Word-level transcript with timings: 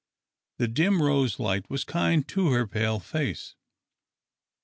The 0.57 0.67
dim 0.67 1.03
rose 1.03 1.37
light 1.39 1.69
was 1.69 1.83
kind 1.83 2.27
to 2.29 2.49
her 2.53 2.65
pale 2.65 2.99
face. 2.99 3.53